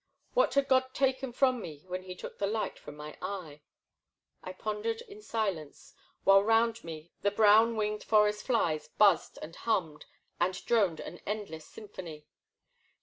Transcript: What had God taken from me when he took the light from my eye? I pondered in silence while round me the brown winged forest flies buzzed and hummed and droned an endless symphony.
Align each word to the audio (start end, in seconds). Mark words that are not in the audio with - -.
What 0.33 0.55
had 0.55 0.67
God 0.67 0.95
taken 0.95 1.31
from 1.31 1.61
me 1.61 1.83
when 1.85 2.01
he 2.01 2.15
took 2.15 2.39
the 2.39 2.47
light 2.47 2.79
from 2.79 2.95
my 2.97 3.15
eye? 3.21 3.61
I 4.43 4.51
pondered 4.51 5.01
in 5.01 5.21
silence 5.21 5.93
while 6.23 6.41
round 6.41 6.83
me 6.83 7.11
the 7.21 7.29
brown 7.29 7.75
winged 7.75 8.03
forest 8.05 8.43
flies 8.47 8.87
buzzed 8.87 9.37
and 9.43 9.55
hummed 9.55 10.07
and 10.39 10.55
droned 10.65 11.01
an 11.01 11.19
endless 11.27 11.65
symphony. 11.67 12.25